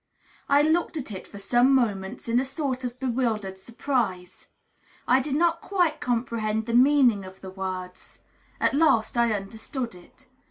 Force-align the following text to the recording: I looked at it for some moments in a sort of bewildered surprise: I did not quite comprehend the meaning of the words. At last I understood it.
I 0.49 0.63
looked 0.63 0.97
at 0.97 1.11
it 1.11 1.27
for 1.27 1.37
some 1.37 1.75
moments 1.75 2.27
in 2.27 2.39
a 2.39 2.43
sort 2.43 2.83
of 2.83 2.99
bewildered 2.99 3.59
surprise: 3.59 4.47
I 5.07 5.19
did 5.19 5.35
not 5.35 5.61
quite 5.61 5.99
comprehend 6.01 6.65
the 6.65 6.73
meaning 6.73 7.23
of 7.23 7.41
the 7.41 7.51
words. 7.51 8.17
At 8.59 8.73
last 8.73 9.15
I 9.15 9.31
understood 9.31 9.93
it. 9.93 10.25